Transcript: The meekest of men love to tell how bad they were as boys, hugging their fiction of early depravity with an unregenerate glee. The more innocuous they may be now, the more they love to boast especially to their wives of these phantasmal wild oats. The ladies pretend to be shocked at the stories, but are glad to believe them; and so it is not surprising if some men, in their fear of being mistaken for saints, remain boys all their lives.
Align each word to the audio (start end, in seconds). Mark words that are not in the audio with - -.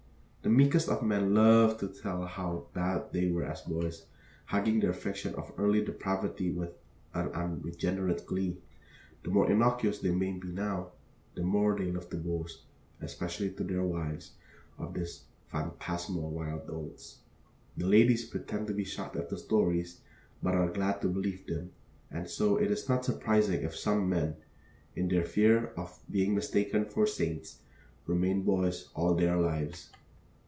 The 0.43 0.49
meekest 0.49 0.89
of 0.89 1.03
men 1.03 1.35
love 1.35 1.77
to 1.79 1.87
tell 1.87 2.25
how 2.25 2.65
bad 2.73 3.13
they 3.13 3.27
were 3.27 3.43
as 3.43 3.61
boys, 3.61 4.07
hugging 4.45 4.79
their 4.79 4.91
fiction 4.91 5.35
of 5.35 5.53
early 5.55 5.85
depravity 5.85 6.49
with 6.49 6.71
an 7.13 7.27
unregenerate 7.27 8.25
glee. 8.25 8.57
The 9.21 9.29
more 9.29 9.49
innocuous 9.51 9.99
they 9.99 10.09
may 10.09 10.31
be 10.33 10.47
now, 10.51 10.93
the 11.35 11.43
more 11.43 11.77
they 11.77 11.91
love 11.91 12.09
to 12.09 12.17
boast 12.17 12.63
especially 13.01 13.51
to 13.51 13.63
their 13.63 13.83
wives 13.83 14.31
of 14.79 14.95
these 14.95 15.25
phantasmal 15.51 16.31
wild 16.31 16.67
oats. 16.71 17.19
The 17.77 17.85
ladies 17.85 18.25
pretend 18.25 18.65
to 18.65 18.73
be 18.73 18.83
shocked 18.83 19.15
at 19.17 19.29
the 19.29 19.37
stories, 19.37 20.01
but 20.41 20.55
are 20.55 20.71
glad 20.71 21.01
to 21.03 21.07
believe 21.07 21.45
them; 21.45 21.71
and 22.09 22.27
so 22.27 22.57
it 22.57 22.71
is 22.71 22.89
not 22.89 23.05
surprising 23.05 23.61
if 23.61 23.75
some 23.75 24.09
men, 24.09 24.37
in 24.95 25.07
their 25.07 25.23
fear 25.23 25.67
of 25.77 25.99
being 26.09 26.33
mistaken 26.33 26.85
for 26.85 27.05
saints, 27.05 27.59
remain 28.07 28.41
boys 28.41 28.89
all 28.95 29.13
their 29.13 29.37
lives. 29.37 29.91